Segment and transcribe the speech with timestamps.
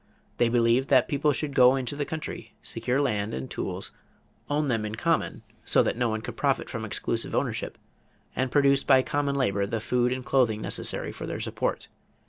[0.37, 3.91] They believed that people should go into the country, secure land and tools,
[4.49, 7.77] own them in common so that no one could profit from exclusive ownership,
[8.35, 11.87] and produce by common labor the food and clothing necessary for their support.